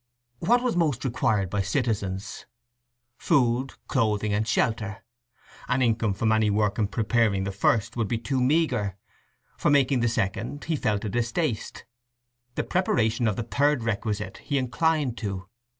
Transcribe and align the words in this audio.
What 0.39 0.63
was 0.63 0.75
most 0.75 1.05
required 1.05 1.47
by 1.51 1.61
citizens? 1.61 2.47
Food, 3.19 3.73
clothing, 3.87 4.33
and 4.33 4.47
shelter. 4.47 5.03
An 5.67 5.83
income 5.83 6.15
from 6.15 6.31
any 6.31 6.49
work 6.49 6.79
in 6.79 6.87
preparing 6.87 7.43
the 7.43 7.51
first 7.51 7.95
would 7.95 8.07
be 8.07 8.17
too 8.17 8.41
meagre; 8.41 8.97
for 9.57 9.69
making 9.69 9.99
the 9.99 10.09
second 10.09 10.63
he 10.63 10.75
felt 10.75 11.05
a 11.05 11.09
distaste; 11.09 11.85
the 12.55 12.63
preparation 12.63 13.27
of 13.27 13.35
the 13.35 13.43
third 13.43 13.83
requisite 13.83 14.37
he 14.39 14.57
inclined 14.57 15.19
to. 15.19 15.47